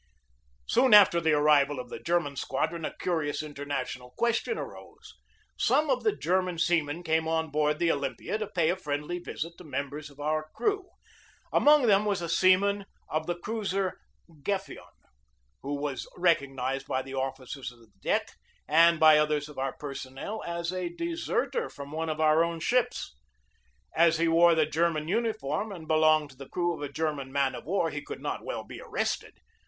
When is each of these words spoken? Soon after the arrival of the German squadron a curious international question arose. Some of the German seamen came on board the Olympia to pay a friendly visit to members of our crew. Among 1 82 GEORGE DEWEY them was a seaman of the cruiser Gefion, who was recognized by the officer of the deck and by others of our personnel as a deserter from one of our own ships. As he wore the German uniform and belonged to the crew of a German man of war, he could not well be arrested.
Soon 0.65 0.95
after 0.95 1.21
the 1.21 1.33
arrival 1.33 1.79
of 1.79 1.89
the 1.89 1.99
German 1.99 2.35
squadron 2.35 2.85
a 2.85 2.97
curious 2.97 3.43
international 3.43 4.15
question 4.17 4.57
arose. 4.57 5.13
Some 5.59 5.91
of 5.91 6.03
the 6.03 6.15
German 6.17 6.57
seamen 6.57 7.03
came 7.03 7.27
on 7.27 7.51
board 7.51 7.77
the 7.77 7.91
Olympia 7.91 8.39
to 8.39 8.47
pay 8.47 8.71
a 8.71 8.75
friendly 8.75 9.19
visit 9.19 9.53
to 9.59 9.63
members 9.63 10.09
of 10.09 10.19
our 10.19 10.49
crew. 10.55 10.89
Among 11.53 11.81
1 11.81 11.81
82 11.81 11.81
GEORGE 11.81 11.81
DEWEY 11.81 11.91
them 11.91 12.05
was 12.05 12.21
a 12.23 12.29
seaman 12.29 12.85
of 13.09 13.27
the 13.27 13.35
cruiser 13.35 13.99
Gefion, 14.27 14.91
who 15.61 15.75
was 15.75 16.07
recognized 16.17 16.87
by 16.87 17.03
the 17.03 17.13
officer 17.13 17.59
of 17.59 17.79
the 17.79 17.91
deck 18.01 18.27
and 18.67 18.99
by 18.99 19.19
others 19.19 19.47
of 19.49 19.59
our 19.59 19.77
personnel 19.77 20.41
as 20.47 20.73
a 20.73 20.89
deserter 20.89 21.69
from 21.69 21.91
one 21.91 22.09
of 22.09 22.19
our 22.19 22.43
own 22.43 22.59
ships. 22.59 23.15
As 23.95 24.17
he 24.17 24.27
wore 24.27 24.55
the 24.55 24.65
German 24.65 25.07
uniform 25.07 25.71
and 25.71 25.87
belonged 25.87 26.31
to 26.31 26.37
the 26.37 26.49
crew 26.49 26.73
of 26.73 26.81
a 26.81 26.91
German 26.91 27.31
man 27.31 27.53
of 27.53 27.65
war, 27.65 27.91
he 27.91 28.01
could 28.01 28.19
not 28.19 28.43
well 28.43 28.63
be 28.63 28.81
arrested. 28.81 29.37